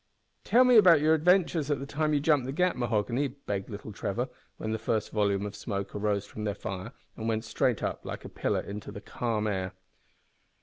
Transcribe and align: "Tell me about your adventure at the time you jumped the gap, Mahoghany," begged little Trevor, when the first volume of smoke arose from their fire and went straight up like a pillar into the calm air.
"Tell 0.43 0.63
me 0.63 0.77
about 0.77 0.99
your 0.99 1.13
adventure 1.13 1.59
at 1.59 1.67
the 1.77 1.85
time 1.85 2.11
you 2.15 2.19
jumped 2.19 2.47
the 2.47 2.51
gap, 2.51 2.75
Mahoghany," 2.75 3.27
begged 3.27 3.69
little 3.69 3.93
Trevor, 3.93 4.29
when 4.57 4.71
the 4.71 4.79
first 4.79 5.11
volume 5.11 5.45
of 5.45 5.55
smoke 5.55 5.93
arose 5.93 6.25
from 6.25 6.43
their 6.43 6.55
fire 6.55 6.93
and 7.15 7.29
went 7.29 7.43
straight 7.45 7.83
up 7.83 8.03
like 8.03 8.25
a 8.25 8.29
pillar 8.29 8.61
into 8.61 8.91
the 8.91 8.99
calm 8.99 9.45
air. 9.45 9.73